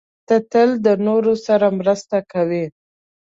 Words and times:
ته 0.27 0.35
تل 0.51 0.69
د 0.85 0.87
نورو 1.05 1.33
سره 1.45 1.67
مرسته 1.79 2.17
کوې. 2.31 2.65